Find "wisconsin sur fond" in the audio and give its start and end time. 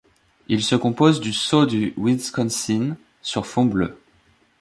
1.95-3.65